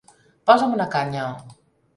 [0.51, 1.29] Posa'm una canya!